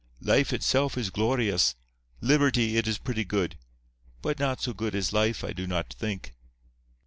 Life 0.23 0.51
itself 0.51 0.97
is 0.97 1.11
glorious. 1.11 1.75
Liberty, 2.21 2.75
it 2.75 2.87
is 2.87 2.97
pretty 2.97 3.23
good; 3.23 3.55
but 4.23 4.39
so 4.59 4.73
good 4.73 4.95
as 4.95 5.13
life 5.13 5.43
I 5.43 5.53
do 5.53 5.67
not 5.67 5.93
think. 5.93 6.33